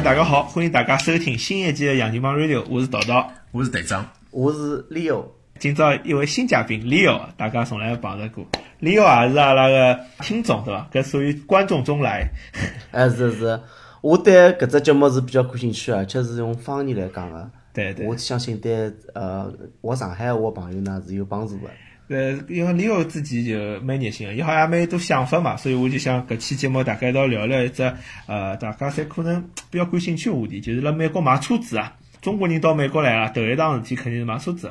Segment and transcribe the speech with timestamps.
[0.00, 5.22] 友大家好，欢迎大家收听新一季的杨金帮 Radio，我是桃桃，我是队长，我是 Leo。
[5.58, 8.46] 今朝一位新嘉宾 Leo，大家从来碰着过。
[8.80, 10.88] Leo 也是阿拉个听众对伐？
[10.90, 12.26] 搿属于观众中来。
[12.92, 13.60] 哎，是是，
[14.00, 17.50] 我对搿只节目是比较感兴趣，而且是用方言来讲个。
[17.74, 18.06] 对对。
[18.06, 21.68] 我相信对呃我上海话朋友呢是有帮助个。
[22.10, 27.82] 呃，因为 Leo 自己就蛮热心个，伊好像蛮多想法嘛，所以我就想搿期节目大概一道聊聊一只
[28.26, 31.96] 呃大家侪可能比较感兴趣个话题，就是辣美国买车子啊。
[32.20, 34.70] 中国人到美国来啊，头一桩事体肯定是买车子，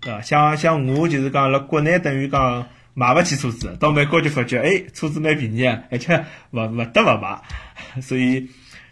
[0.00, 0.20] 对伐？
[0.22, 8.48] 像像我就是讲辣国内等于讲买勿起车子，到美国就发觉哎车子蛮便宜啊，而且勿勿得勿买，所以。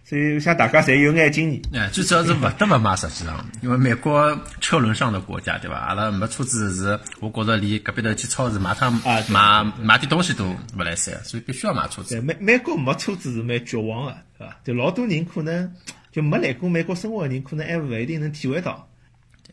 [0.07, 1.63] 所以，想大家侪有眼经验。
[1.73, 5.77] 哎，最主要是勿得勿买，实际上， 因为美国车轮上的国家，对伐？
[5.79, 8.93] 阿拉没车子是，我觉着离隔壁头去超市买趟
[9.29, 10.45] 买买点东西都
[10.77, 12.21] 勿来三，所以必须要买车子。
[12.21, 14.57] 美美国没车子是蛮绝望的，对伐？
[14.65, 15.73] 就老多人可能
[16.13, 18.87] 就没来过美国生活的人，可能还勿一定能体会到。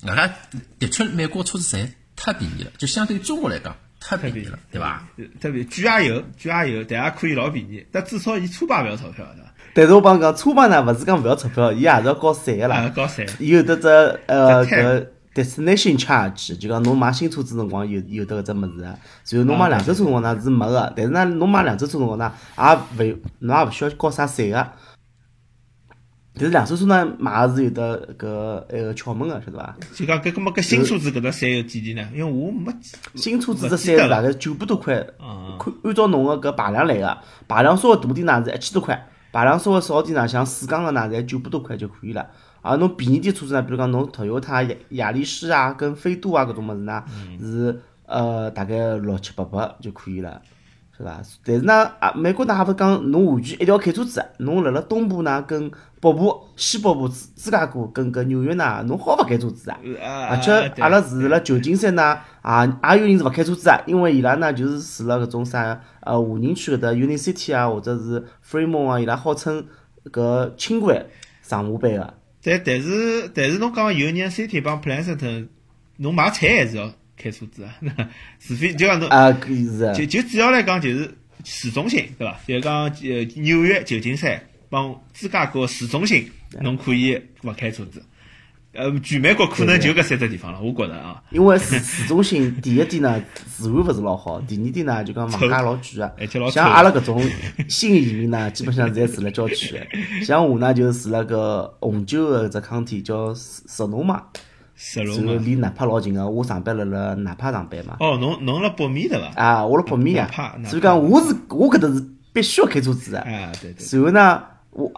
[0.05, 0.27] 阿拉
[0.79, 5.07] 的确，美国车子侪太便宜了，就相对于中国来讲，太便宜了，对伐？
[5.39, 7.85] 特别贵也有，贵也有，但也可以老便宜。
[7.91, 9.50] 但至少伊车牌勿要钞票，对伐？
[9.73, 12.91] 但是我帮侬讲，车牌呢，勿是讲勿要钞票，伊也是要交税个啦。
[12.95, 13.25] 交税。
[13.39, 13.87] 有得只
[14.25, 18.97] 呃搿 destination charge，就讲侬买新车子辰光有有得搿只物事，然
[19.37, 22.63] 后侬买两手车辰光呢是没个，但是呢侬买两手车辰光呢也
[23.13, 24.67] 勿侬也勿需要交啥税个。
[26.33, 29.75] 但是两手车呢买个是有得搿埃个窍门个，晓得伐？
[29.95, 32.05] 就讲搿搿么搿新车子搿只税有几钿呢？
[32.13, 32.73] 因为我没
[33.15, 34.95] 新车子只税是大概九百多块，
[35.57, 39.07] 看按照侬个搿排量来个，排量稍微大点呢是一千多块。
[39.31, 42.27] 排量稍微少点呢，像四缸个呢，才九百多块就可以了。
[42.61, 47.03] 而侬便宜点车子呢，比如讲侬途优它雅雅力士啊、跟飞度啊搿种物事呢，
[47.39, 50.41] 是呃大概六七八百就可以了，
[51.01, 51.21] 是伐？
[51.43, 59.77] 但是呢，啊美国呢还勿讲侬完全一定要开车子，侬辣辣东部呢跟北部、西北部、芝芝加哥跟搿纽约呢，侬好勿开车子啊？
[60.29, 60.51] 而且
[60.81, 69.65] 阿拉住辣旧金山呢，啊也有人是勿开车子啊，因为伊拉呢就是住辣搿种啥呃华人区搿搭 Union City 啊，或者是 Fremont 啊，伊拉号称
[70.11, 71.05] 搿轻轨
[71.41, 72.13] 上下班个。
[72.43, 75.47] 但但是但是侬讲 Union City 帮 Pleasanton，
[75.97, 77.75] 侬买菜还是要开车子啊？
[78.39, 79.93] 除非就讲侬啊，可以是。
[79.95, 82.39] 就就主要来讲就是市中心，对伐？
[82.47, 84.41] 就讲呃纽约、旧金山。
[84.69, 88.01] 帮芝加哥市中心，侬可以勿开车子。
[88.71, 91.21] 呃，全美国可能就搿三只地方了，我觉着啊。
[91.31, 93.21] 因为市市中心 第一点呢，
[93.57, 96.49] 治安勿是老好；第二点呢，就讲房价老贵个。
[96.49, 97.21] 像阿拉搿种
[97.67, 99.85] 新移民呢， 基本上侪住辣郊区个。
[100.23, 104.23] 像我呢，就住辣个红酒个只康体叫石农嘛，
[104.83, 106.27] 石农嘛，离纳帕老近个。
[106.27, 107.97] 我上班辣辣纳帕上班嘛。
[107.99, 109.31] 哦，侬侬辣北面对伐？
[109.35, 110.55] 啊，我辣北面啊。
[110.65, 112.03] 所以讲，我是我搿搭是
[112.33, 113.19] 必须要开车子个。
[113.19, 113.99] 啊，对对。
[113.99, 114.43] 然后呢？
[114.71, 114.89] 我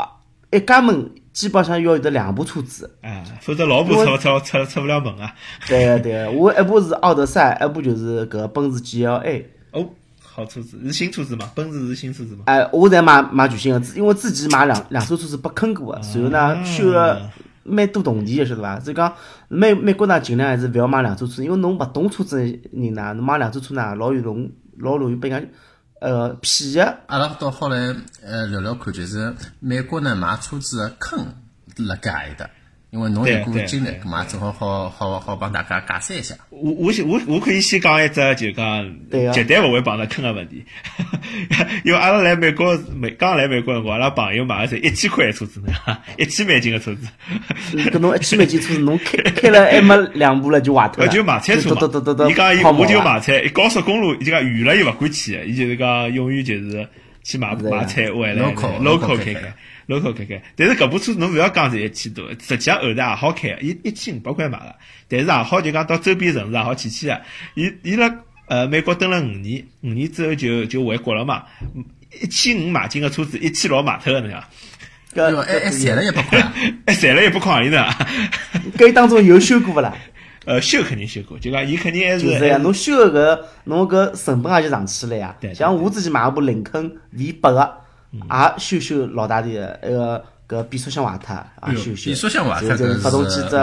[0.52, 5.34] 一家门基本上要有得两部车子，啊，否则老婆出出出出不了门啊。
[5.68, 9.44] 对个对个，我一部是奥德赛，一部就是搿奔驰 GLA。
[9.72, 9.90] 哦，
[10.22, 11.50] 好车子，是新车子嘛？
[11.56, 12.44] 奔驰是新车子嘛？
[12.46, 17.32] 哎，我在买买全新个，因为自己买两两手车子被坑过个，然后呢修了
[17.64, 18.80] 蛮多铜钿个，晓得伐？
[18.80, 19.16] 所以讲
[19.48, 25.50] 美美国呢尽量还是勿要买两手车，因为侬勿懂车子人呢，侬买两手车呢老有容老容易被人家。
[26.02, 26.98] 呃，骗的。
[27.08, 31.26] 阿拉到后来，呃，聊聊看，就是美国呢买车子的坑
[31.78, 32.50] 辣盖的。
[32.94, 36.36] 因为侬有过经历，嘛正好好好好帮大家解释一下。
[36.52, 38.88] 我我先我我可以先讲一只，就讲
[39.34, 40.64] 绝对勿会碰到坑个问题。
[41.84, 45.74] 因为阿拉来美国美刚来美国辰光，阿拉朋友买个是一千块车子呢，
[46.20, 47.08] 一千美金个车子。
[47.90, 51.12] 搿侬一千美金车子，侬开 开了还没两步了就坏脱了。
[51.12, 51.82] 就买菜车嘛。
[52.30, 56.88] 伊讲伊我就买菜，高速公路伊就讲远了又勿敢去，伊就是讲永远就是
[57.24, 59.52] 去买买菜回来 local 开开。
[59.88, 64.76] Local 开开，但是搿部车侬勿要讲是一千多，实际上后头也好开，一一千五百块买个，
[65.08, 67.22] 但是也好就讲到周边城市也好去去个。
[67.56, 68.14] 伊伊辣
[68.48, 71.44] 呃美国蹲了五年，五年之后就就回国了嘛。
[72.22, 74.44] 一千五买进个车子，一千六买脱个那个。
[75.16, 76.42] 搿还还赚了一百块，
[76.88, 77.86] 还 赚了一百块里呢。
[78.78, 79.94] 搿当中有修过勿啦？
[80.46, 82.22] 呃，修肯定修过，就讲伊肯定还是。
[82.22, 85.36] 就是呀，侬修个搿侬搿成本也就上去了呀。
[85.54, 87.83] 像我自己买一部林肯 V 八个。
[88.14, 91.36] 也修修老大点个，个搿变速箱坏脱，
[91.68, 92.06] 也修修。
[92.06, 93.56] 变速箱坏脱，就是发动机只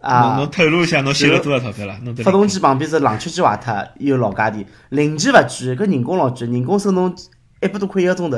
[0.00, 1.96] 啊，侬透露一下，侬修了多少钞票了？
[2.22, 4.66] 发动机旁边是冷却机坏脱，有老价钿。
[4.90, 7.14] 零件勿贵，搿人工老贵，人工收侬
[7.62, 8.36] 一百多块一个钟头。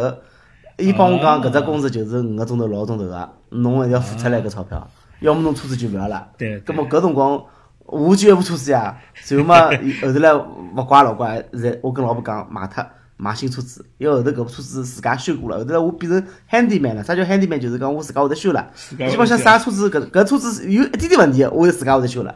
[0.77, 4.89] 伊帮我讲，搿只工资就是五个钟头、六个钟头个，侬还要付出来搿钞票。
[5.21, 6.29] 要么侬车子就勿要了。
[6.37, 6.61] 对。
[6.61, 7.43] 搿么搿辰光，
[7.87, 8.97] 我就一部车子呀。
[9.15, 9.71] 随后嘛，
[10.03, 11.43] 后头来勿怪老怪，
[11.83, 12.85] 我跟老婆讲卖脱。
[13.17, 17.03] 买新车子，因为后头搿部车子自家修过了，后头我变成 handyman 了。
[17.03, 17.59] 啥叫 handyman？
[17.59, 18.71] 就是讲我自家会得修了。
[18.89, 22.35] 基本上啥车子搿搿车子有一点点问题，我就自家会得修了。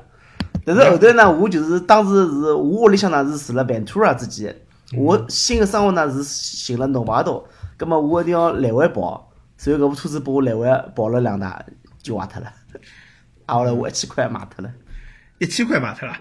[0.64, 4.54] 但是后头呢，我就是当时是我屋里向呢是住了 Ventura 之间，
[4.96, 7.44] 我新的生活呢是寻了 Novato，
[7.76, 11.62] 葛末我一定要来回跑，所以搿部车子拨我来回跑了两趟
[12.02, 12.52] 就坏脱了。
[13.46, 14.70] 啊， 后来我一千块卖脱了。
[15.38, 16.14] 一千块卖脱了。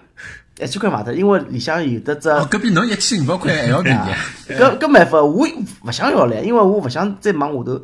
[0.62, 2.28] 一千块买脱，因为里向有的只。
[2.28, 4.10] 哦，搿比侬一千五百块还要便宜。
[4.54, 5.46] 搿搿没法，我
[5.84, 7.82] 勿想要唻，因为我勿想再往下头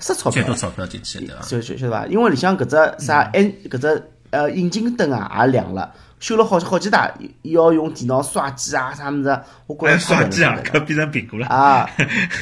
[0.00, 0.42] 塞钞票。
[0.42, 1.42] 再多钞票进去，对伐？
[1.42, 2.06] 晓晓晓得伐？
[2.06, 7.12] 因为里向搿只啥 N 搿只呃引擎灯啊也亮了，修了好好几台，
[7.42, 11.88] 要用电脑刷机啊啥物事，我觉着刷机啊，搿变成苹果了啊！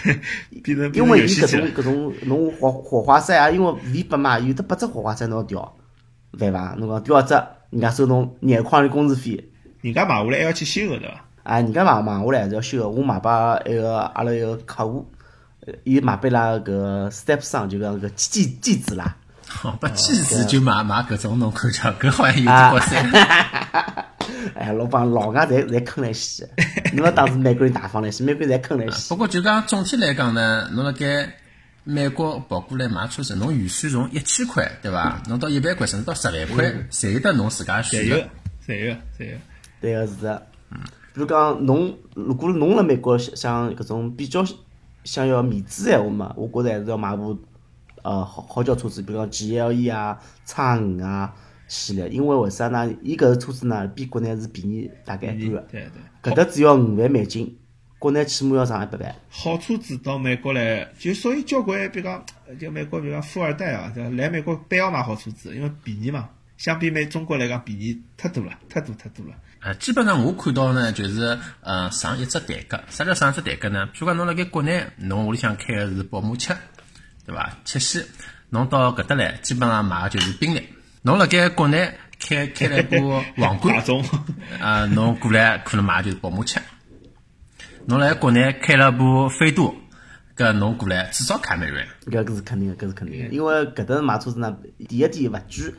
[0.62, 5.76] 变成因为伊搿种搿种侬火火花塞啊，因为 V 八嘛，有的八只火花塞侬要调，
[6.38, 6.75] 对伐？
[6.79, 7.34] 侬讲调一只，
[7.70, 9.49] 人家收侬廿块的工资费。
[9.82, 11.25] 人家买下来还要去修个对伐？
[11.43, 12.88] 啊，人家买买下来还是要修个。
[12.88, 15.06] 我买拨一个阿拉一个客户，
[15.84, 19.17] 伊买拨伊拉搿 step 上就讲搿机机子啦。
[19.49, 23.12] 好，把机子就买买搿种侬看叫搿好像有点过分。
[24.55, 26.49] 哎，老板老外侪侪坑来死，
[26.94, 29.08] 侬要当时美国人大方来些，美国人侪坑来死。
[29.08, 31.29] 不过就讲总体来讲呢，侬辣盖
[31.82, 35.20] 美国跑过来买车子，侬预算从一千块对伐？
[35.29, 38.17] 侬到一万块甚至到十万块，侪有得侬自家选择。
[38.67, 39.37] 侪有，侪有。
[39.82, 40.46] 对个是的，
[41.12, 44.44] 比如讲侬，如果侬辣美国想搿种比较
[45.02, 47.37] 想要面子闲话嘛，我觉着还是要买部
[48.02, 51.34] 呃好好叫车子，比如讲 GLE 啊、叉五啊
[51.67, 52.88] 系列，因为为啥呢？
[53.02, 55.90] 伊搿个车子呢比国内是便宜大概一半个，对
[56.23, 57.58] 对，搿搭只要五万美金，
[57.99, 59.14] 国内起码要上一百万。
[59.29, 62.25] 好车子到美国来，就所以交关比如讲，
[62.61, 69.32] 就美国比如讲富二代啊，来美国必要买好车子，因为便宜嘛，相比美中国来讲便宜太多了，太多太多了。
[69.64, 72.80] 呃，基本上我看到呢，就是呃上一只台阶。
[72.88, 73.86] 啥叫上一只台阶呢？
[73.86, 76.52] 比如讲侬辣盖国内，侬屋里向开个是宝马七，
[77.24, 77.58] 对伐？
[77.64, 78.04] 七系，
[78.50, 80.68] 侬到搿搭来，基本上买个就是宾利。
[81.02, 83.84] 侬辣盖国内开开了一部 皇冠，
[84.60, 86.58] 啊，侬过来可能买个就是宝马七。
[87.86, 89.76] 侬辣国内开了部飞度，
[90.36, 91.86] 搿侬过来至少凯美瑞。
[92.06, 94.56] 搿个是肯定个，搿是肯定个，因为搿搭买车子呢，
[94.88, 95.74] 第一点勿贵。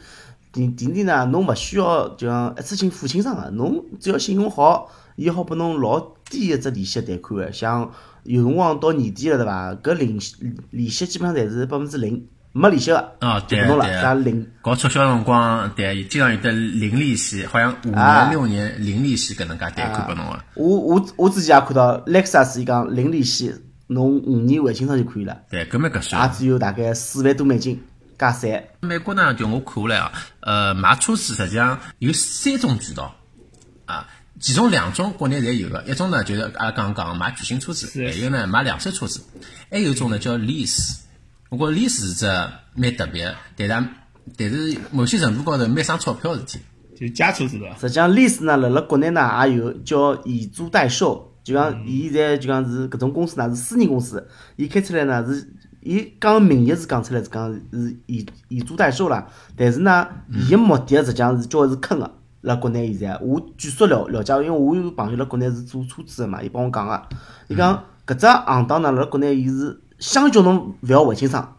[0.54, 7.92] 第第二呢，侬勿需要就讲一次性付清爽个，侬只要信用好，伊好拨侬老低一只利息贷款个，像
[8.22, 9.76] 有辰光到年底了对伐？
[9.84, 10.36] 搿利息
[10.70, 13.00] 利息基本上侪是百分之零，没利息个。
[13.22, 14.02] 哦，对对。
[14.02, 14.48] 啥零？
[14.62, 20.40] 搞促销辰光，对，经常有得零利息，好像五年六年零利息搿能介贷款拨侬个。
[20.54, 23.52] 我我我之前也看到，Lexus 伊讲零利息，
[23.88, 25.36] 侬五年还清爽就可以了。
[25.50, 26.22] 对，搿么搿算。
[26.22, 27.82] 也只有大概四万多美金。
[28.18, 28.64] 加三。
[28.82, 30.12] 美国呢，就我看下来啊，
[30.42, 33.16] 呃，买车子实际上有三种渠道
[33.86, 34.08] 啊，
[34.40, 39.22] 其中两种国内侪有个，一种呢就是阿拉刚刚买全新车子，还有呢买两手车子，
[39.70, 41.00] 还有一种呢叫 lease。
[41.50, 42.26] 我觉 lease 是只
[42.76, 43.90] 蛮特别，但是
[44.38, 46.60] 但是某些程度高头蛮省钞票事体。
[46.96, 47.78] 就假车子伐？
[47.80, 55.54] 实际上 lease 呢，辣辣国内呢也有叫以租代售，就讲伊现在就讲是搿种公司呢是私人公司，伊开出来呢是。
[55.84, 62.10] 伊讲名义是讲出来是讲是以以租代售啦，但是呢，伊个目的实际上是叫是坑个。
[62.42, 67.02] 辣国内现在，我据说了了解，因为我有朋友辣国内是做车子个嘛，伊帮我讲个，
[67.48, 71.56] 伊讲搿只行当呢辣国内伊是想叫侬勿要还清爽，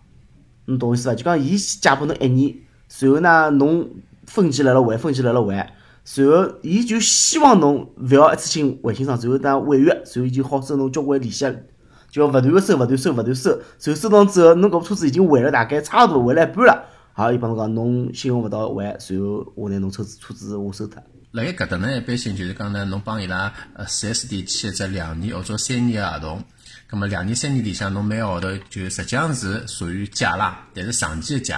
[0.66, 1.14] 侬懂我意思伐？
[1.14, 2.54] 就讲伊先借拨侬一年，
[2.86, 3.88] 随后呢侬
[4.26, 5.72] 分期辣辣还，分期辣辣还，
[6.04, 11.46] 随后伊就希望侬勿要一次性还清爽，随后呢违约，随后就好收侬交关利息。
[12.14, 21.02] 就要勿断个收，勿断收，勿断收，收收到之后，侬搿部车子已经还了大概差勿多还了一半了，好，伊帮侬讲，侬信用勿到还，随后我拿侬车子车子我收脱。
[21.32, 26.44] 辣盖搿搭呢，一般性就是讲呢，侬帮伊拉呃四 S 店签一只两年或者三年个合同，
[26.86, 31.56] 葛末两年三年里向侬每个号头就实际上是属于借啦，但是长期个借，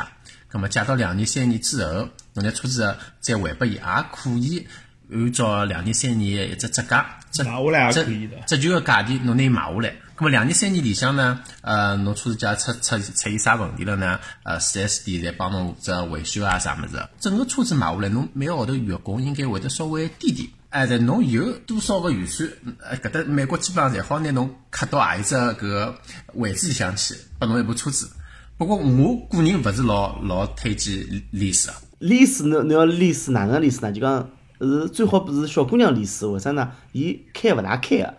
[0.48, 4.66] 葛末借到两年三年之后，侬拿车子再还拨伊，也可以
[5.12, 9.94] 按照两年三年一只折价，折下来也可以的，折旧个价钿侬拿伊买下来。
[10.16, 14.18] 咁么两年三年里向呢，呃，侬车子假出出出现啥问题了呢？
[14.44, 17.06] 呃，四 S 店在帮侬这维修啊啥么子？
[17.20, 20.48] 整个车子买下来，侬每个号头月供应该会得稍微低点。
[20.70, 22.50] 哎，在侬有多少个预算？
[22.80, 25.94] 呃，搿搭美国基本上侪好拿侬卡到何一只搿
[26.32, 28.08] 位置里向去，拨侬一部车子。
[28.56, 30.94] 不过我个人勿是老老推荐
[31.30, 31.68] lease。
[32.00, 33.92] lease 侬侬要历史哪能 lease 呢？
[33.92, 34.30] 就讲
[34.62, 36.72] 是最好不是小姑娘历史为啥呢？
[36.92, 38.14] 伊开勿大开个。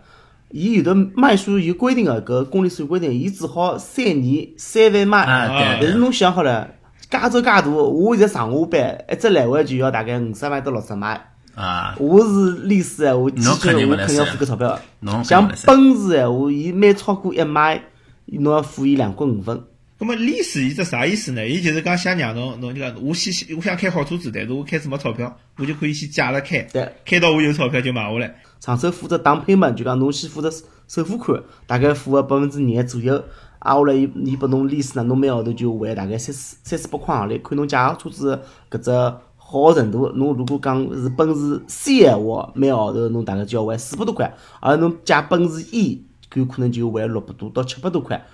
[0.50, 5.78] 伊有的卖书有规定个，搿公里数规定，伊只好三年三万卖。
[5.80, 6.68] 但是侬想好了，
[7.10, 11.20] 加州介大，我现在上下班，一只来回就要大概五十万到六十万。
[11.54, 14.78] 啊，我是律师闲话，坚决我肯定要付搿钞票。
[15.24, 17.82] 像奔驰闲话，伊每超过一迈，
[18.26, 19.62] 侬要付伊两角五分。
[19.98, 21.44] 咁么利是伊只啥意思呢？
[21.44, 28.32] 伊就是讲想让侬侬就讲，我先我想开好车子，但是我开始没钞票，我就可以先借了开，对，开到我有钞票就买下来。
[28.60, 33.24] 上手付只当配门，就讲侬先付只首付款，大概付个百分之廿左右，
[33.58, 38.40] 挨下来伊伊拨侬利息呢，侬每号头就还大概三四三四百块行钿，看侬借个车子
[38.70, 38.90] 搿只
[39.36, 40.08] 好程度。
[40.10, 48.24] 侬如果讲是奔驰 C 闲话，每号头侬大概就要还四百多块，而侬借奔驰 E，有可能就还六百多到七百多块。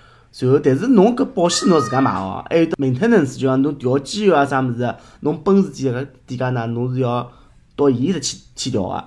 [0.40, 7.30] 然后，但是侬搿保险侬自家买哦，还有 maintenance，就讲侬调机油啊啥物事，侬奔驰店搿店家呢，侬是要
[7.76, 9.04] 到伊搭去去调个，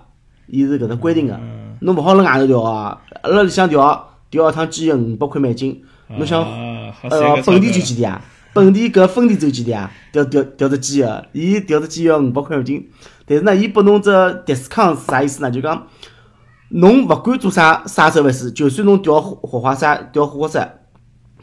[0.48, 1.38] 伊是搿能规定个，
[1.82, 8.22] 侬勿好辣外头调啊，辣里向调，调一趟机油五百块美金，侬想，呃，本地就几钿啊？
[8.54, 9.92] 本地搿分店走几钿啊？
[10.14, 12.90] 调调调只机油，伊调只机油五百块美金，
[13.26, 14.10] 但是呢，伊拨侬只
[14.46, 15.52] discount 是啥意思呢？
[15.52, 15.88] 就讲，
[16.70, 20.77] 侬勿管做啥啥收费事，就算侬调火花塞，调火花塞。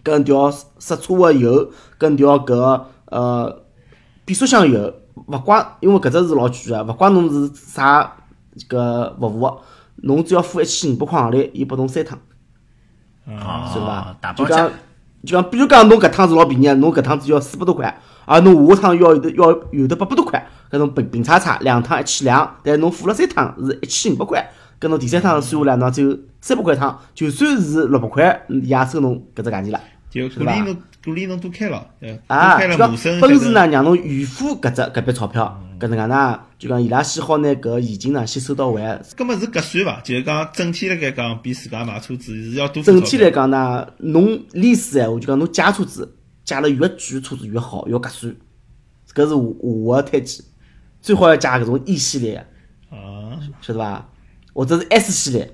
[0.05, 3.63] 跟调刹车个油，跟调搿呃
[4.25, 4.95] 变速箱油，
[5.27, 8.13] 勿怪，因为搿只是老贵个，勿怪侬是啥
[8.69, 9.59] 搿服务，
[9.97, 12.19] 侬只要付一千五百块行钿，伊拨侬三趟，
[13.27, 14.15] 是伐？
[14.37, 14.71] 就讲
[15.25, 29.81] 就讲，比如讲侬搿趟是老便宜，侬搿趟只要四百多块，而侬下趟要有的要有的八百多块，搿种平平叉叉两趟一千两，但侬付了三趟是一千五百块，搿侬第三趟算下来，侬只有三百块一趟，就算是六百块，也收侬搿只价钱了。
[30.15, 31.91] 就鼓励侬，鼓励侬多开了，
[32.29, 32.89] 啊，就讲
[33.21, 38.81] 奔驰呢，让侬预付搿只搿笔钞票，搿能介呢，就讲伊拉先好拿搿现金呢先收到位。
[39.17, 40.01] 搿么是合算伐？
[40.03, 42.81] 就是讲整体来讲，比自家买车子是要多。
[42.83, 48.33] 整体来讲呢，侬利息闲话，就讲侬借车子，借了越贵车子越好，要合算。
[49.13, 50.45] 搿是我我推荐，
[51.01, 52.37] 最好要借搿种 E 系列，
[52.91, 54.09] 啊，晓得伐？
[54.53, 55.53] 或者是 S 系列，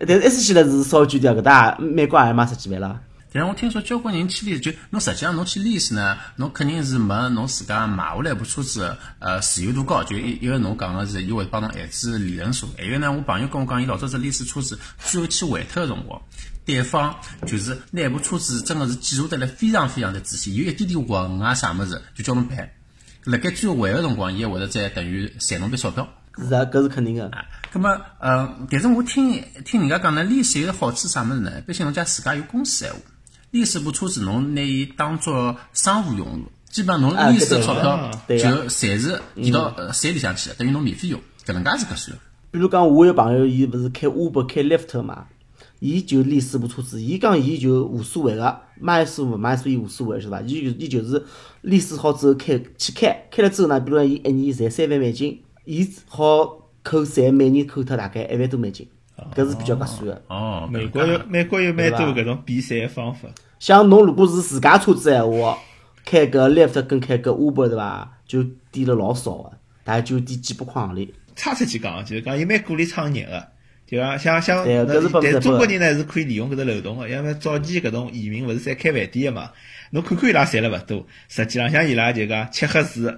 [0.00, 3.00] 但是 S 系列是稍微贵点，搿搭美国也卖十几万了。
[3.30, 10.02] 但是我听说交关人去利就侬实际上侬去利息呢，侬肯定是没侬自家买下来部车子呃自由度高。
[10.02, 12.68] 就一一个侬讲个是，伊会帮侬限制利润数。
[12.78, 16.22] 还有呢，我朋友跟我讲，伊老早子利息车子最后去还脱个辰光，
[16.64, 17.14] 对方
[17.46, 22.70] 就是那部车子真个是检查得来非常非常的仔细，有一点点纹啊啥物事就叫侬赔。
[23.24, 26.08] 辣盖最后还个辰光，伊会得再等于赚侬笔钞票。
[26.38, 27.26] 是啊，搿是肯定个。
[27.26, 31.60] 啊，葛么呃，但是我听听人家讲呢，利息有个好处啥物事呢？
[31.66, 32.98] 毕竟侬家自家有公司闲话。
[33.50, 38.34] 利息部车子，侬拿伊当做商务用途，基本上侬历史的钞票就
[38.68, 42.18] 侪是移到呃山里向去了，等于侬免费用，搿能介是搿算。
[42.50, 45.26] 比如讲，我有朋友，伊勿是开 Uber 开 Lyft 嘛，
[45.80, 50.40] 伊就利息部车子，伊讲伊就无所谓个，买数勿买数伊无所谓，是伐？
[50.42, 51.24] 伊就伊就是
[51.62, 58.86] 利息好之后开去开，开了之后呢，比如讲伊一年赚三万美金，伊好扣税，每年扣脱大概一万多美金。
[59.34, 60.22] 搿是比较合算的。
[60.28, 63.28] 哦，美国有美国有蛮多搿种比赛方法。
[63.58, 65.58] 像侬如果是自家车子闲话，
[66.04, 68.12] 开搿 lift 跟开搿 Uber 对伐？
[68.26, 69.50] 就低了老少个，
[69.84, 71.08] 大概就低几百块行钿。
[71.34, 73.46] 差出去讲，就是讲伊蛮鼓励创业个，
[73.86, 79.50] 就讲像像，但是中国人呢是可以利用搿只漏洞个，因为早期搿种移民勿是侪开饭店个嘛。
[79.90, 83.10] 侬看看伊拉赚了勿多，实际浪向伊拉就讲吃喝住，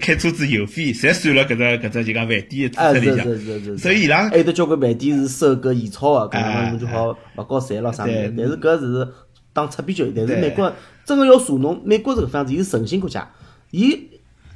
[0.00, 3.78] 开车子油费，侪算了搿只搿只就讲饭店支出里向。
[3.78, 8.34] 所以伊拉还有得交关饭店是收搿现钞个，搿能侬就好勿交税了啥物事。
[8.36, 9.08] 但是搿是
[9.52, 10.06] 打擦边球。
[10.14, 10.72] 但是美国
[11.04, 13.30] 真个要查侬，美国是搿方子，伊是诚信国家，
[13.70, 14.08] 伊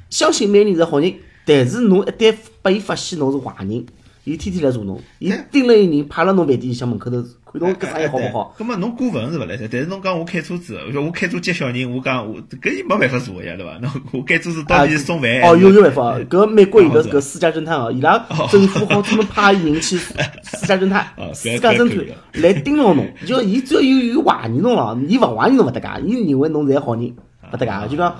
[0.09, 1.13] 相信每个人是好人，
[1.45, 3.85] 但是侬一旦拨伊发现侬是坏人。
[4.29, 7.19] 伊天天来查侬，伊盯了一人，派了侬饭店里向门口头，
[7.51, 8.55] 看侬搿生意好勿好。
[8.55, 13.77] 葛末侬过分是勿来塞，但是侬讲我开车子，我我开车接小人，我讲我搿伊没办法查个呀，对伐？
[13.81, 15.41] 侬我开车子到底是送饭？
[15.41, 16.19] 哦，有有办法。
[16.29, 19.97] 搿美国有个搿私家侦探 哦，伊拉政府好专门派人去
[20.45, 22.05] 私家侦探，私家侦探
[22.43, 23.07] 来盯牢侬。
[23.25, 27.15] 就伊只要有有怀疑侬了，伊勿怀疑侬勿搭界，伊认为侬是好人，
[27.51, 27.89] 勿搭界。
[27.89, 28.15] 就讲，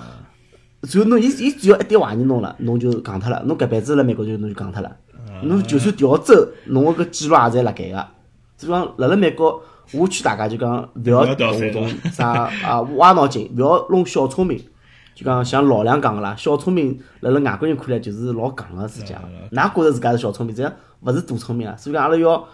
[0.82, 4.96] 只要侬伊伊只要一点怀疑侬了，侬就戆脱了，侬搿辈子辣美国就侬就戆脱了。
[5.44, 6.34] 侬就算调走，
[6.68, 8.08] 侬个搿记录也侪辣盖个。
[8.58, 14.62] 就讲辣辣美国，我劝大家就讲勿要动种啥啊歪脑筋，勿要弄小聪明。
[15.16, 19.24] 就讲像老梁讲个啦，小聪明辣辣外国人看来就是老戆个事体啊。
[19.52, 21.76] 㑚觉着自家是小聪明，这样勿是大聪明啊。
[21.76, 22.48] 所以讲阿拉要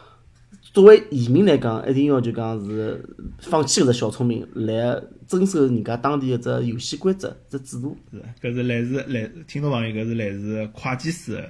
[0.74, 3.04] 作为移民来讲，一定要就讲是
[3.40, 7.96] 放弃搿只小聪明，来遵守人家当地一只游戏规则、只制度。
[8.12, 11.44] 是，搿是来自来听众朋友，搿是来自会计师。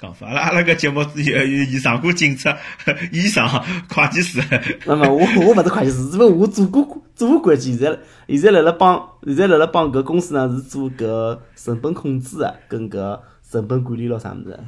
[0.00, 2.56] 讲法，阿拉阿拉个节目有有有上过警察、
[3.10, 3.48] 医生、
[3.88, 4.40] 会计师。
[4.86, 7.76] 那么我 我勿是会计师，只不过我做过做过会计。
[7.76, 14.58] 现在现在辣辣帮现在辣辣帮搿公司呢是做搿成本控制个，跟搿成本管理咯啥物事。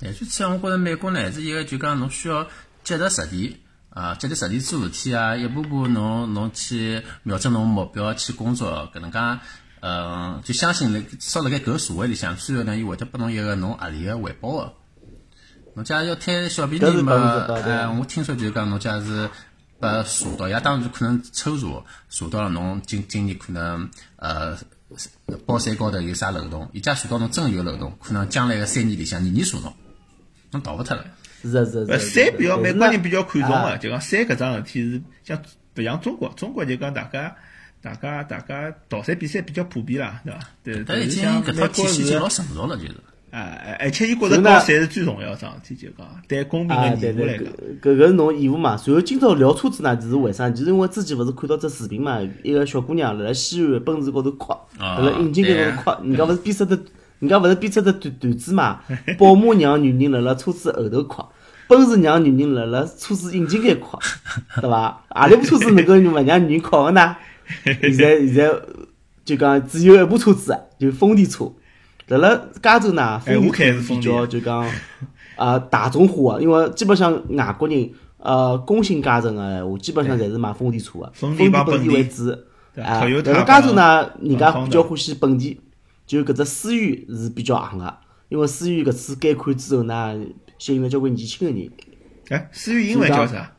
[0.00, 2.46] 但就此，我觉着美国呢还是一个就讲侬需要
[2.82, 3.58] 脚踏实地
[3.90, 9.18] 啊，脚踏实地做事体啊，一步步侬侬去瞄准侬目标去工作，搿能介，
[9.82, 14.72] 呃，就相信辣烧辣盖搿个社会里向，最后呢，伊会得拨侬一个侬合理个回报个。
[15.74, 19.28] 侬假如要贪小便宜嘛，哎，我听说就是讲侬假是
[19.80, 24.56] 拨查到，也当然可能抽查，查到了侬今今年可能呃
[25.46, 29.74] 报税高头有啥漏洞，伊假查到侬真有漏洞，可能将来个三年里向年年查侬，
[30.52, 31.04] 侬逃勿脱了。
[31.42, 31.90] 是是是。
[31.90, 35.42] 呃，三比较美国人比较看重个，就讲三搿桩事体是像
[35.74, 37.34] 不像中国，中国就讲大家
[37.82, 40.38] 大家大家逃赛比赛比较普遍啦，对伐？
[40.62, 42.94] 对，但是像搿套体系已经老成熟了，就是。
[43.32, 47.46] 啊，而且伊觉着交税是最重要桩事体，就讲对公平个义务来讲。
[47.80, 48.78] 搿个是侬义务嘛？
[48.86, 50.50] 然后今朝聊车子呢，就是为啥？
[50.50, 56.78] 就是因为之前勿是看到只视频嘛，一个小姑娘辣辣西安奔驰高头哭，辣辣引擎盖高头哭，人家勿是编出只，
[57.20, 58.80] 人家勿是编出只段段子嘛？
[59.18, 61.24] 宝马让女人辣辣车子后头哭，
[61.68, 63.98] 奔驰让女人辣辣车子引擎盖哭，
[64.60, 65.02] 对伐？
[65.08, 67.16] 何里部车子能够勿让女人哭个呢？
[67.64, 68.52] 现在现在
[69.24, 71.52] 就讲只有一部车子，就丰田车。
[72.08, 74.68] 辣辣加州呢，丰田比较就讲
[75.36, 82.30] 啊大众化个，因为基本上外国人呃工薪阶层个，话，基本上侪是买丰田车个，丰田本地为主。
[82.74, 85.60] 啊，但是加州呢，人家比较欢喜本地，
[86.06, 87.94] 就搿只思域是比较行个，
[88.28, 90.18] 因为思域搿次改款之后呢，
[90.58, 91.70] 吸引了交关年轻个人。
[92.30, 93.52] 哎，思域英文叫啥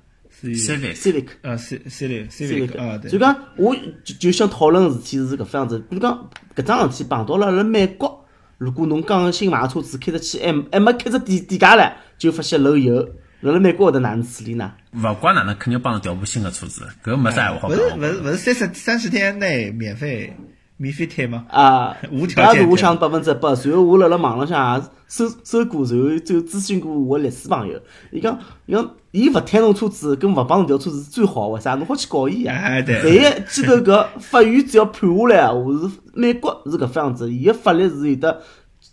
[0.44, 3.10] ？Civic，Civic，呃，Civic，Civic，啊，对。
[3.12, 8.26] 就讲我就就想讨论事体是搿副样子，比如讲搿桩事体碰到了辣美国。
[8.58, 13.02] 如果侬刚新买个车子开出去，还还没开出底底价唻，就发现漏油，
[13.42, 14.72] 辣辣美国会得哪能处理呢？
[14.94, 17.72] 勿管哪能，肯定帮侬调部新个车子，搿没啥好讲。
[17.72, 20.34] 勿是勿是勿是三十三十天内免费
[20.78, 21.46] 免费退吗？
[21.50, 22.62] 啊， 无条件。
[22.64, 23.56] 是我想百分之百。
[23.56, 27.80] 随后我辣辣网浪向也搜搜过，然后就咨询过我律师朋友，
[28.12, 31.76] 伊讲伊讲伊勿退侬车子，跟勿帮侬调车子是最好，为啥？
[31.76, 32.54] 侬好去告伊呀。
[32.54, 32.96] 哎对。
[33.04, 38.42] 万一记头搿法院只要判下来，我是美国是搿副样子，伊个法律是有的。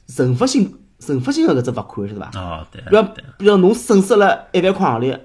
[0.08, 2.30] 惩罚性、惩罚性个搿只罚款，晓得伐？
[2.38, 2.82] 哦，对。
[2.82, 5.18] 比方，比方侬损失了一万块行钿，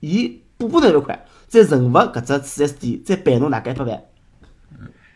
[0.00, 4.02] 伊补补侬一万块，再惩罚搿只四 S 店，再赔侬大概一百万。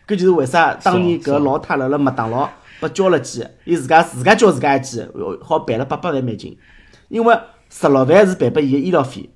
[0.06, 2.48] 搿就是为啥当年搿老太辣辣麦当劳
[2.80, 5.06] 被叫了记，伊自家自家叫自家一记，
[5.42, 6.56] 好赔了八百万美金。
[7.08, 7.38] 因为
[7.70, 9.28] 十六万是赔拨伊个医疗费，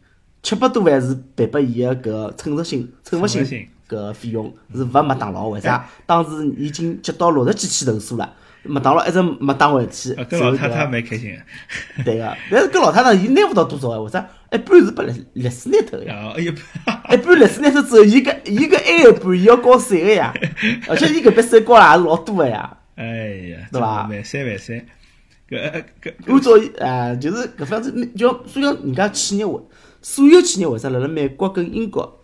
[0.42, 3.44] 七百多万是赔拨伊个搿惩罚性、惩罚性
[3.88, 5.48] 搿费用，是罚麦当劳。
[5.48, 5.88] 为啥？
[6.06, 8.34] 当时已经接到六十几起投诉了。
[8.62, 11.34] 麦当劳一直没当回去，跟老太太蛮开心
[12.04, 14.26] 对个，但是跟老太太伊拿勿到多少个，为啥？
[14.52, 16.34] 一半是拨律律师拿脱个呀。
[16.38, 20.32] 一半律师拿头之后，伊搿伊搿还一半伊要交税个呀。
[20.88, 22.76] 而且伊搿笔税交了也是老多个呀。
[22.96, 23.04] 哎
[23.50, 24.06] 呀，对伐？
[24.08, 24.84] 万三万三，
[25.48, 29.60] 搿搿按照啊，就是搿方子，就所以讲人家企业为
[30.02, 32.20] 所有企业为啥辣辣美国跟英国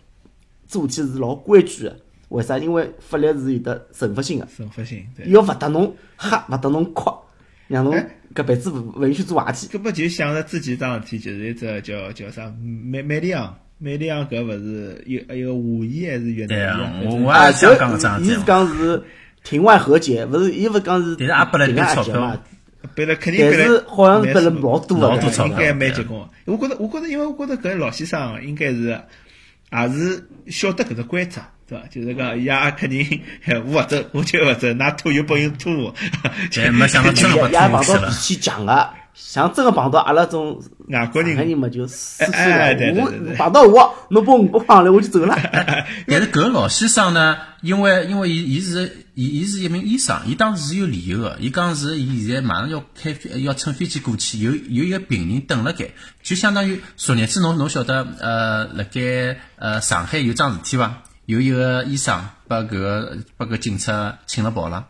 [0.67, 1.97] 做事体是老规矩个。
[2.29, 2.59] 为啥？
[2.59, 7.09] 因为法律是有的惩罚性的，惩罚性，对，要罚得侬吓，罚得侬哭，
[7.69, 7.95] 让侬
[8.35, 9.67] 搿辈子勿允许做坏事。
[9.69, 17.07] 搿不就想着自己桩事体，就是一只叫叫啥美美利昂，美利昂搿勿是一一个华裔还是越南裔？
[17.07, 18.31] 我我也想讲搿桩事。
[18.31, 19.03] 伊是讲是
[19.43, 22.39] 庭外和解，勿是伊勿讲是庭外和解嘛？
[22.95, 26.21] 背了肯定背了，但是好像是背了老多老多钞票，应该蛮结棍。
[26.45, 28.97] 我觉着，我觉着，因为我觉着搿老先生应该是
[29.73, 31.41] 也是晓得搿只规则。
[31.69, 31.85] 对伐？
[31.91, 33.21] 就是讲，也肯定
[33.65, 35.95] 我勿走， 我就勿走，㑚拖又不用拖我。
[36.73, 42.77] 没想到真的碰到脾气强个，像真个碰到阿拉种外国人，人嘛就死死了。
[42.95, 45.37] 我碰到我，侬把五百块来，我就走了。
[46.07, 51.37] 但是搿老先生呢，因为因为伊伊是伊伊是一名医生，伊当时是有理由个。
[51.41, 55.89] 伊讲是伊现在马上要开飞要乘飞机过去，有有一个病人等辣盖，
[56.23, 61.03] 就相当于昨日子侬侬晓得呃，辣盖呃上海有桩事体伐？
[61.27, 64.87] 有一个医生把搿个把搿警察请了跑了。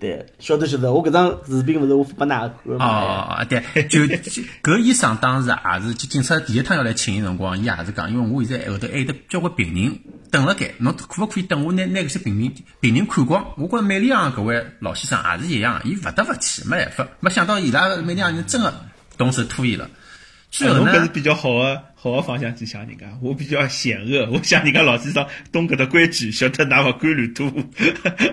[0.00, 3.38] 对，晓得晓得，我搿张视频勿是我发拨㑚看嘛？
[3.42, 4.00] 哦，对，就
[4.64, 13.52] 搿医生当时也是，警察第一趟要来请伊辰光，伊也是讲，因为我现在后头还有得交关病人等辣盖，侬可勿可以等我拿拿搿些病人病人看光？
[13.58, 18.72] 我觉着美丽昂搿位老先生也是一样，伊勿得勿去，没办法，没想到伊拉美丽昂人真个
[19.18, 19.90] 动手拖伊了。
[20.58, 27.50] 侬搿是比较好的好的方向去想人家，我比较险恶，我想人家老先生懂搿个规矩，晓得㑚勿管乱拖。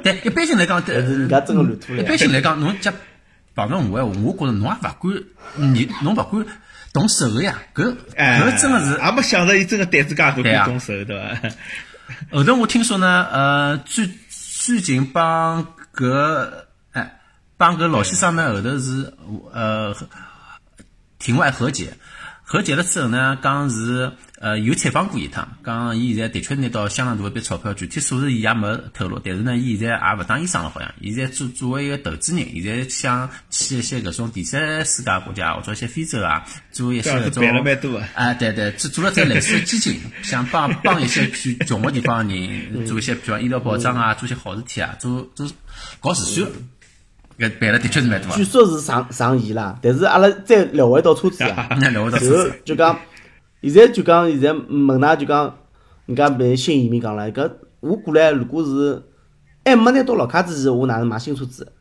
[0.04, 2.94] 对，一般性来讲，但是人家真个乱拖一般性来讲，侬讲
[3.54, 6.46] 碰着我闲话，我觉着侬也勿管，你侬勿管
[6.92, 7.62] 动手个呀？
[7.76, 11.50] 搿搿真个是，也没想着伊真个胆子介大，敢动手，对伐？
[12.32, 16.50] 后头我听说呢，呃，最最近帮搿。
[17.60, 19.12] 帮搿老先生呢后头是
[19.52, 19.92] 呃
[21.20, 21.94] 庭外和解。
[22.50, 29.20] 和解了之后呢，讲是呃有采访过一趟，讲伊现在的确拿到相当大一笔钞票，具体数字伊也没透露。
[29.20, 37.44] 但是呢，伊现在也勿当医生了，好像现在作作为一个投资人，现在想去一些搿种第三世界国家或者一些非洲啊，做一些搿种
[38.16, 45.52] 啊，对对，做做了这类似的基金，想帮帮一些去穷个地方人做一些比方医疗保障啊，做些好事体啊，做做
[46.00, 46.50] 搞慈善。
[47.38, 48.36] 搿办了的确是蛮多。
[48.36, 52.98] 据说是上上亿啦，但是阿拉再聊回到车子啊，聊回到车子，就讲
[53.62, 55.56] 现在就讲现在问㑚就讲，
[56.06, 59.04] 人家别新移民讲了，搿我过来如果是
[59.64, 61.72] 还没拿到绿卡之前，我哪能买新车子？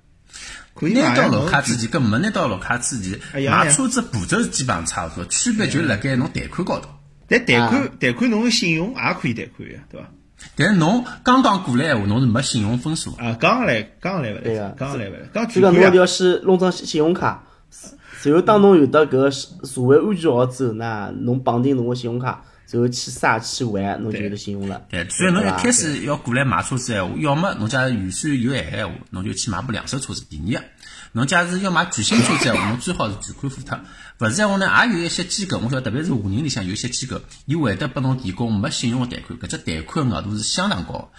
[0.78, 3.18] 拿到绿卡之前跟没拿到绿卡之前，
[3.50, 6.90] 买车子步骤基本上差勿多，区别就辣盖侬贷款高头。
[7.28, 10.06] 但贷款贷款侬个信用也可以贷款呀，对伐？
[10.54, 13.36] 但是侬刚刚过来闲话，侬是没信用分数啊！
[13.40, 14.74] 刚刚来，刚刚来勿来？
[14.76, 15.20] 刚刚来勿来？
[15.32, 17.42] 刚就讲侬要先弄张信用卡，
[18.22, 24.82] 然后当侬有得搿社会安全号之后呢，侬绑定侬个信用卡，然后去刷去玩，侬就有得信用了。
[24.90, 30.62] 对，所以侬一开始要过来买车子闲话，要么侬家预算有限闲话，侬就去买部两手车子，便宜个。
[31.16, 33.80] 侬假使要买全新车子闲话，侬最好是全款付脱。
[34.18, 41.10] 勿是闲话呢，也有一些机构，我晓得，特别是华人里向有一些机构，伊会得拨侬提供没信用个贷款，搿只贷款额度是相当高，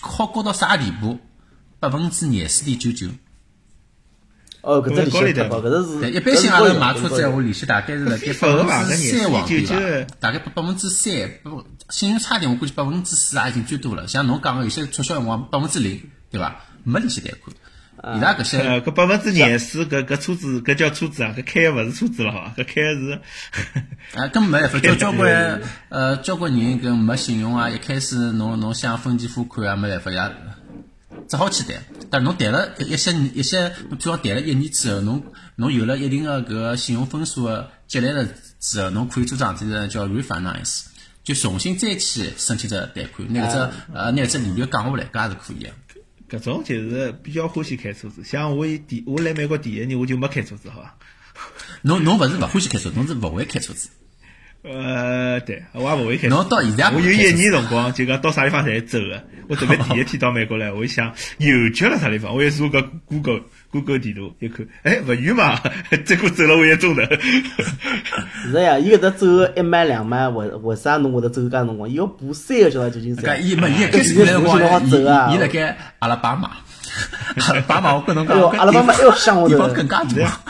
[0.00, 1.18] 好高到啥地步？
[1.78, 3.08] 百分之廿四点九九。
[4.62, 6.10] 哦，搿只利息高，搿只是。
[6.10, 9.74] 一般性阿拉买车子闲话，利息大概是辣盖百分之三往里伐？
[10.20, 11.12] 大概百分之三，
[11.42, 14.08] 不信用差点，我估计百分之四也已经最多了。
[14.08, 16.62] 像侬讲个有些促销辰光百分之零，对伐？
[16.82, 17.54] 没利息贷款。
[18.16, 23.20] 伊拉搿些，呃，搿百分之廿四，搿搿车子，搿叫车子啊，搿开个勿是车子了哈，搿开个是，
[24.14, 30.30] 啊，根本没办法， 交交关，呃，交关人搿没信用啊，一开始侬侬想分期付款啊，没办法呀，
[31.28, 31.80] 只好去贷。
[32.10, 35.22] 但侬贷了一些一些，侬比方贷了一年之后，侬
[35.56, 37.48] 侬有了一定的搿信用分数
[37.88, 38.24] 积累了
[38.60, 40.84] 之后，侬可以做桩子叫 refinance，
[41.24, 43.58] 就重新再去申请只贷款，拿搿只
[43.92, 45.70] 呃拿搿只利率降下来，搿也是可以的。
[46.28, 50.96] 搿种就是比较欢喜开车子，像我第我来美国第一年我就没开车子，好伐？
[51.82, 53.88] 侬侬勿是勿欢喜开车，侬是勿会开车子。
[54.64, 56.28] 呃，对，我也勿会开。
[56.28, 59.22] 侬到现在，我有一年辰光，就讲到啥地方侪走个。
[59.48, 63.40] 我准备第一天到美国来，我想有脚了啥地方，我一查个 Google
[63.70, 65.58] Google 地图一看，哎，勿远嘛，
[66.04, 67.02] 结 果走了我一钟头。
[68.50, 71.88] 是呀，伊搿搭走一迈两迈，为为啥侬会得走介辰光？
[71.88, 73.42] 伊要爬三个小时就经山。
[73.46, 76.50] 伊没伊开始来辰光，伊伊辣盖阿拉巴马，
[77.46, 80.40] 阿 拉巴马我跟侬讲，阿拉巴马还要乡下头，更加大。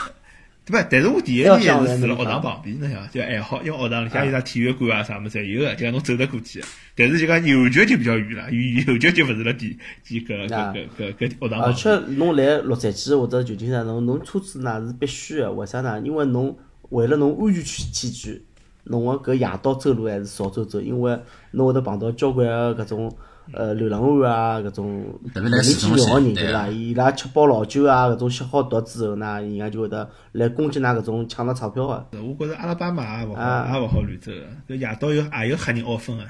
[0.71, 6.63] 对但是我第一年是住了学堂旁边，侬晓得，就还好，因为学堂里向有啥体育馆啊啥么子有个，就讲侬走得过去。
[6.95, 11.61] 但是就讲邮局就比较远了，邮邮局就勿是辣地地搿搿搿搿学堂。
[11.61, 15.99] 而且侬来洛杉矶或者旧金山，侬侬车子呢是必须的，为啥呢？
[16.01, 16.55] 因为侬
[16.89, 18.43] 为了侬安全起起居，
[18.83, 21.17] 侬个搿夜到走路还是少走走，因为
[21.51, 23.11] 侬会得碰到交关搿种。
[23.51, 26.67] 呃，流浪汉啊，搿种莫名其妙个人，对伐？
[26.67, 32.05] 伊拉吃饱老酒啊，搿种吸好毒之后呢，人家就会得来攻击㑚搿种抢㑚钞票个。
[32.13, 34.75] 我觉着阿拉巴马也勿好，也勿好乱走个。
[34.75, 36.23] 搿夜到有也有黑人恶分个。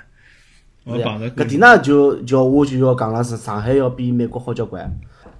[0.85, 4.89] 我碰着搿点呢，就叫我就要讲了，是上海要比美国好交关。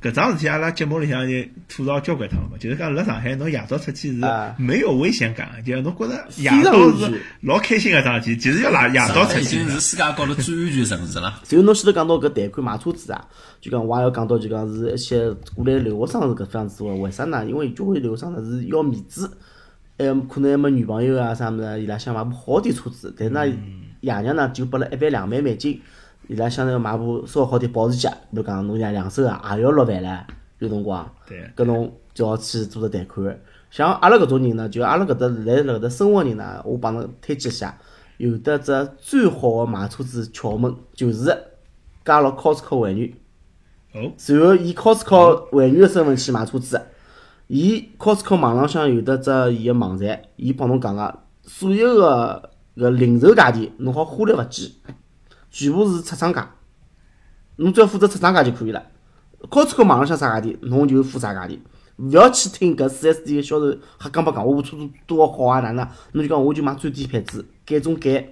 [0.01, 1.33] 搿桩事体阿拉节目里向就
[1.67, 4.21] 吐槽交关趟了嘛，就是讲辣上海侬夜到出去是
[4.57, 9.41] 没有危险感，就侬觉着夜到是老开心个桩事体，其实要夜夜到出去。
[9.41, 11.41] 已经是世界高头最安全城市了。
[11.49, 13.27] 然后侬前头讲到搿贷款买车子啊，
[13.59, 17.45] 就讲我也要讲到就讲是一些过来留学生是搿副样子个，为啥呢？
[17.45, 19.29] 因为交关留学生呢是要面子，
[19.97, 23.45] 还可能还没女朋友啊啥物事，伊拉想买部好点车子，但是呢
[23.99, 25.81] 爷娘呢就拨了一万两万美金。
[26.29, 30.19] 伊拉想着要买部稍好点保时捷，比如讲侬像两手啊，也要六万唻，
[30.59, 31.11] 有辰光。
[31.27, 31.51] 对。
[31.55, 33.35] 搿侬就要去做个贷款。
[33.71, 37.75] 像阿拉搿种人呢，就阿拉搿搭来辣搿搭生活人呢，我帮侬推荐一下，
[38.17, 41.35] 有得只最好个买车子窍门，就是
[42.05, 43.11] 加入 Costco 会员。
[43.95, 44.13] 哦。
[44.27, 46.79] 然后以 Costco 会员个身份去买车子，
[47.47, 54.75] 伊 Costco 网浪向有得只伊个网站，伊帮侬讲个所有个搿零售价钿，侬好忽略勿计。
[55.49, 56.49] 全部是出厂价，
[57.57, 58.83] 侬只要负责出厂价就可以了。
[59.49, 61.59] Costco 网浪向啥价钿，侬就付啥价钿。
[61.97, 65.87] 勿要去听搿四 S 店个销售瞎讲八讲，我部车子多好啊哪能？
[66.13, 68.25] 侬就讲我就买最低配置，改中改，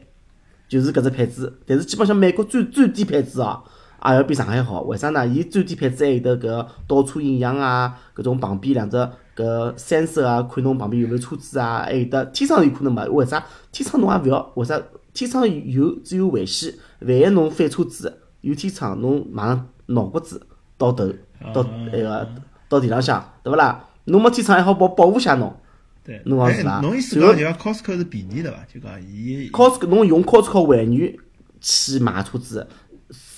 [0.70, 1.52] 就是搿只配置。
[1.66, 3.64] 但是基本上美国最最低配置哦，
[4.06, 4.82] 也要比上海好。
[4.84, 5.28] 为啥呢？
[5.28, 8.96] 伊最低配置还有得搿倒车影像啊，搿种旁边两只
[9.36, 13.06] 搿 sensor 啊，看侬旁边有没有车子啊，还有得天窗有可能没？
[13.10, 13.46] 为啥？
[13.74, 14.82] 天窗侬也勿要，为啥？
[15.14, 20.46] 天窗有只有危险，万一侬翻车子，有天窗侬马上脑壳子
[20.78, 21.08] 到头
[21.54, 22.28] 到那个
[22.70, 23.84] 到地浪向，对勿啦？
[24.06, 25.56] 侬没天窗还好保保护下侬。
[26.04, 28.60] 对，侬讲是伐侬意思讲就讲 Costco 是便宜的伐？
[28.74, 31.20] 就讲伊 Costco 侬用 Costco 会员
[31.60, 32.66] 去买车子，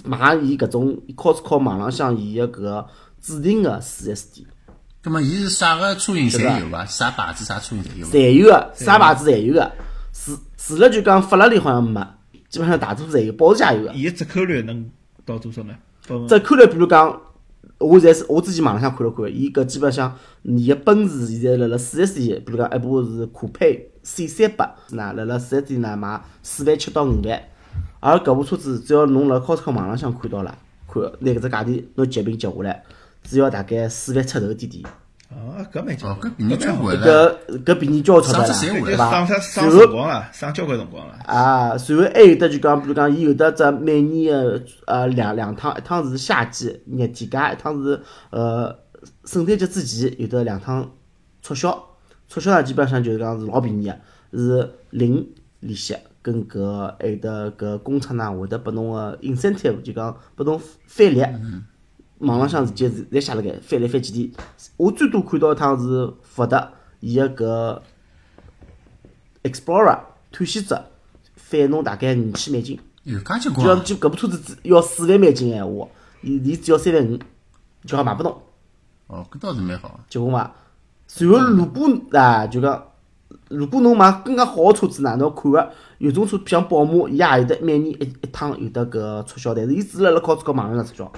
[0.03, 2.87] 买伊搿种 Costco 网浪向伊个搿个
[3.19, 4.47] 指定个 4S 店，
[5.01, 6.85] 葛么伊是啥个车型侪有伐？
[6.85, 8.11] 啥牌子啥车型侪有伐？
[8.13, 9.71] 侪有个，啥牌子侪有个。
[10.13, 12.05] 除除了就讲法拉利好像没，
[12.49, 13.93] 基本上大多数侪有，保时捷也有个。
[13.93, 14.89] 伊个折扣率能
[15.23, 15.75] 到多少呢？
[16.27, 17.21] 折扣率比如讲，
[17.77, 27.43] 我现在是我之前网浪向看了看，伊搿基本上伊个奔驰现在辣辣四 S 店，比如讲一部是酷配 C 三百，那辣辣四 S 店呢卖四万七到五万，
[27.99, 30.57] 而搿部车子只要侬辣 Costco 网浪向看到了，
[30.91, 32.83] 看拿搿只价钿侬截屏截下来，
[33.23, 34.83] 只要大概四万出头点点，
[35.31, 36.97] 哦，搿蛮结哦，棍搿便宜交关。
[36.97, 39.11] 搿搿便宜交钞票了，省只三对伐？
[39.11, 41.13] 省脱省辰光了，省交关辰光了。
[41.25, 48.75] 啊，随后还有得就讲，比如讲，伊有得只每年个呃两两趟，一趟是夏季热天假，一趟是呃
[49.25, 50.89] 圣诞节之前有得两趟
[51.43, 51.85] 促销。
[52.27, 53.97] 促销呢，基本上就是讲是老便宜个，
[54.37, 55.27] 是零
[55.59, 61.23] 利息，跟搿还有得搿工厂呢会得拨侬个 incentive，就讲拨侬返利。
[62.19, 64.31] 网浪向直接是侪写辣盖，翻来翻几天。
[64.77, 67.81] 我最多看到一趟是福特伊个搿
[69.49, 69.99] Explorer
[70.31, 70.85] 探险者，
[71.35, 72.77] 返侬大概五千美金。
[73.03, 73.83] 有介结就要棍啊！
[73.85, 75.87] 就搿部车子只要四万美金个闲话，
[76.21, 77.17] 伊伊只要三万五，
[77.85, 78.41] 就好卖拨侬，
[79.07, 79.99] 哦，搿倒是蛮好。
[80.09, 80.53] 结棍伐？
[81.17, 82.83] 然后如果啊，就讲
[83.47, 91.11] 如果侬买更加好个车子呢，侬看个有种车像宝马，伊也有得每年一一趟有得搿促销，但是伊只辣辣 Costco 网上促销。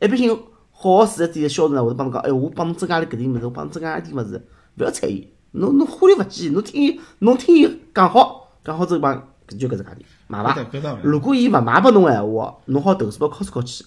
[0.00, 0.38] 一般性
[0.70, 4.46] 好个四 S 店个销售呢，会得帮侬讲，哎，我帮侬增加了搿点物事，我帮侬增加一点物事，
[4.78, 9.14] 勿要睬伊，侬侬忽略勿计，侬听伊侬听伊讲好，讲好之后帮
[9.48, 10.98] 就搿只价钿买伐？
[11.02, 13.84] 如果伊勿卖拨侬个闲话，侬好投诉到 Costco 去，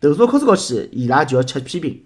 [0.00, 2.02] 投诉到 Costco 去，伊拉就要吃批评。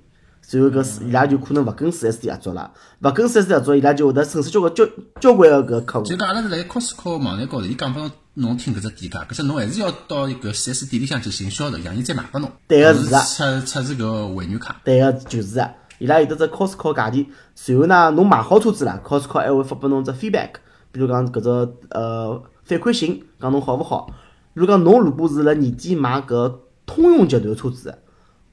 [0.48, 4.82] 随后搿四伊拉就可能勿跟四 S 店合作了，勿跟四 S 店合作，伊拉就会得损失交关交
[5.20, 6.16] 交关个搿客户就。
[6.16, 12.50] 讲阿拉是辣 Costco 网站高头，伊讲拨侬侬听搿只店价，可是侬还是要到一个四 S 店里向去寻销售，让伊再卖拨侬。
[12.66, 14.80] 对个是的出出示搿会员卡。
[14.82, 20.52] 对个，就是啊，伊拉有得只 Costco 价钿，随后呢，侬买好车子了，Costco 还会发拨侬只 feedback，
[20.92, 21.50] 比如讲搿只
[21.90, 24.08] 呃反馈信，讲侬好勿好。
[24.54, 26.54] 如果讲侬如果是辣年底买搿
[26.86, 27.98] 通用集团车子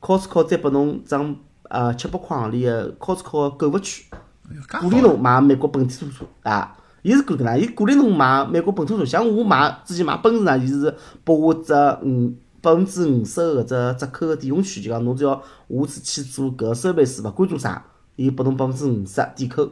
[0.02, 1.38] ，Costco 再拨侬张
[1.70, 4.06] 呃七八块行钿个 Costco 购物券。
[4.50, 9.04] 哎哟介鼓励侬买美国本土车啊，伊是搿能介，伊鼓励侬买美国本土车。
[9.06, 11.74] 像我买之前买奔驰呢，伊是拨我只
[12.04, 17.84] 五百分之五十个搿只折扣个抵用券，就讲侬只要下次去做搿收费时，勿管做啥，
[18.16, 19.70] 伊拨侬百分之五十抵扣，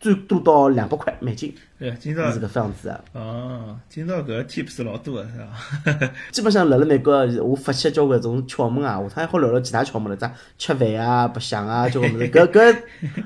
[0.00, 3.20] 最多到两百块美金，对，今朝是搿副样子个。
[3.20, 6.12] 哦，今朝搿 tips 老多个是伐？
[6.30, 12.30] 基本上辣辣美国，我发现交关种窍门啊，下趟还好聊聊其他窍门了，咋吃饭啊、白相啊，交关物事。
[12.30, 12.76] 搿搿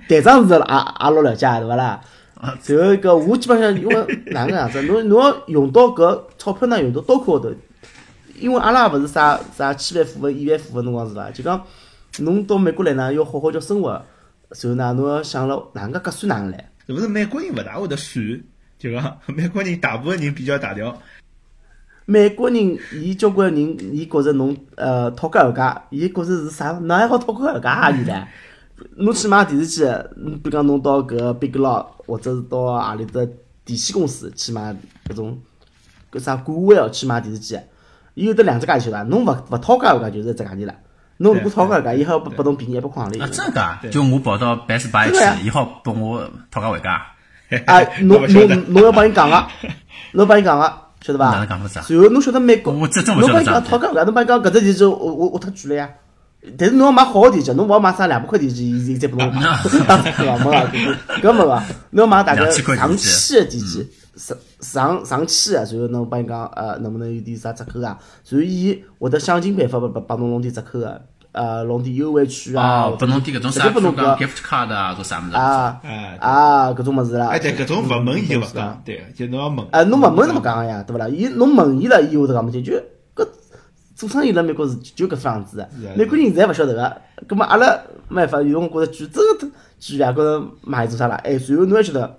[0.08, 2.00] 队长是也也老了解，对勿啦？
[2.40, 2.56] 然后
[2.96, 7.54] 搿我基本上因为哪能样子，侬侬要用到搿钞票呢，用到刀口高头，
[8.40, 11.30] 因为阿拉也勿是啥啥千万富翁、亿万富翁，侬讲是伐？
[11.30, 11.62] 就讲
[12.20, 14.02] 侬到美国来呢，要好好叫生活，
[14.54, 16.70] 然后呢，侬要想了哪能介合算哪能来。
[16.86, 18.42] 是勿是美国人勿大会得算？
[18.78, 21.00] 就讲 美国人大部分人比较大条，
[22.04, 26.72] 美国人，伊交关人，伊觉着侬呃讨价还价，伊觉着是啥？
[26.80, 27.92] 哪还好讨价还价啊？
[27.94, 28.28] 现在，
[28.96, 29.84] 侬去买电视机，
[30.16, 33.20] 嗯比如讲侬到搿 Big Law 或者是到何里搭
[33.64, 34.74] 电器公司去买
[35.08, 35.40] 搿种
[36.10, 37.56] 搿啥官微哦去买电视机，
[38.14, 39.02] 伊有得两只价钿晓得伐？
[39.04, 40.74] 侬勿勿讨价还价就是一只价钿了。
[41.22, 43.28] 侬如果讨价还价，伊还要拨拨侬便宜一百块行钿啊，。
[43.32, 43.80] 真的啊？
[43.90, 47.06] 就我跑到 Best Buy 去，伊好拨我讨价还价。
[47.66, 49.46] 啊， 侬侬侬要帮伊讲个，
[50.12, 51.30] 侬帮伊讲个，晓得伐？
[51.32, 55.88] 哪能讲法子啊然后侬晓得美国，我这真勿侬帮伊讲讨价还价，侬帮伊讲搿只电视我我我太贵了呀。
[56.58, 59.96] 但是侬要买好个电视，侬勿要买啥两百块电视，伊伊再拨侬买，对伐？
[60.38, 67.96] 没个，搿没个，侬要买大概两千块上千个电视，上上上千个，然后侬帮伊讲呃能不能有点啥折扣啊？
[68.28, 71.00] 然后伊会得想尽办法帮帮侬弄点折扣个，
[71.32, 75.36] 呃弄点优惠券啊，哦，拨侬点搿种直啥，比如讲 gift card 啊，做啥物事？
[75.36, 77.28] 啊哎啊搿种物事啦。
[77.28, 79.66] 哎，对，搿种勿问伊勿讲，对，就侬要问。
[79.70, 81.08] 哎，侬勿问是勿讲个呀，对勿啦？
[81.08, 82.72] 伊侬问伊了，伊会得讲勿清，就
[83.14, 83.26] 搿
[83.94, 86.96] 做生意辣美国是就搿副样子是啊个，美国人侪勿晓得个。
[87.28, 90.12] 葛末阿拉没办法，有辰光觉着贵，真个贵啊！
[90.12, 91.14] 觉着买做啥啦？
[91.22, 92.18] 哎，随后侬还晓得，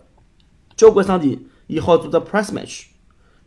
[0.77, 2.83] 交关商店伊好做只 price match，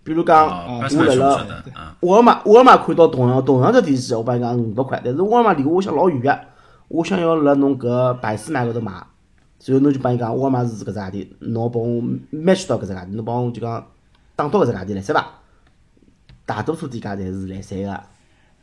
[0.07, 1.97] 比如讲哦，我不是辣辣晓得啊。
[2.01, 6.23] 沃尔玛，沃尔玛看到同样同样只电视，我帮伊讲五百块，但是沃尔玛离我想老远。
[6.23, 6.41] 个，
[6.89, 12.01] 我想要辣侬搿百思买高头买，然后侬就帮伊讲沃尔玛是搿只价钿，侬帮我
[12.33, 13.85] match 到搿只价钿，侬帮我就讲
[14.37, 15.27] 打到搿只价钿来三伐？
[16.47, 18.01] 大多数店家侪是来三个，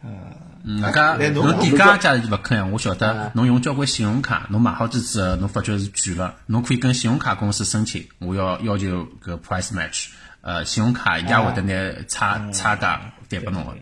[0.05, 10.11] 嗯，那家侬店家假如勿肯，我晓得侬用交关信用卡，侬买好子之后，侬发觉是贵了，侬可以跟信用卡公司申请，我要要求搿 price match，
[10.43, 13.75] 呃，信用卡伊也会得拿差差价返拨侬个。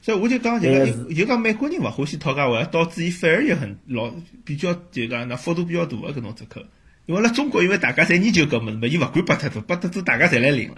[0.00, 4.10] 所以我就讲，就讲就讲美国人勿欢喜讨价还价导致伊反而有很老
[4.44, 6.62] 比较就讲那幅度比较大个搿种折扣。
[7.04, 10.76] 因为辣中国，因为大家侪研究搿物事嘛，伊勿管拨脱多，拨脱多大家侪来领了，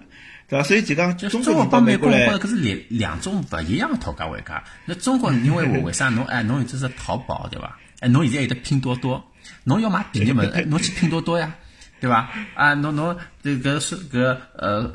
[0.48, 0.64] 对伐？
[0.64, 4.62] 所以就讲，中国帮美国来，搿是两两种勿一样的讨价还价。
[4.84, 7.78] 那中国因为为为啥侬哎，侬有只是淘宝对伐？
[8.00, 9.24] 哎，侬现在有得拼多多，
[9.64, 11.54] 侬要买便宜物事，侬去拼多多呀，
[12.00, 12.28] 对伐？
[12.54, 14.90] 啊，侬侬这个是搿呃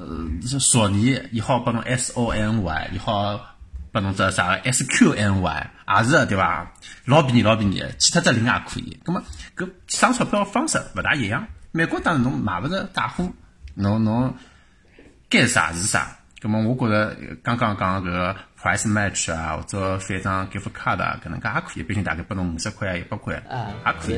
[0.59, 3.51] 索尼一号拨侬 S O N Y 一号。
[3.91, 6.69] 拨侬只啥个 SQNY 也是对伐？
[7.05, 8.99] 老便宜老便宜，其他只零也可以。
[9.05, 9.23] 葛末
[9.55, 11.47] 搿省钞票方式勿大一样。
[11.71, 13.31] 美国当然侬买勿着假货，
[13.73, 14.35] 侬侬
[15.29, 16.17] 该啥是啥。
[16.41, 21.83] 葛末我觉着刚刚讲搿个 price match 啊，或者翻张 gift card 啊，搿能介也可以。
[21.83, 23.35] 毕竟大概拨侬五十块啊、一百块，
[23.85, 24.17] 也可以。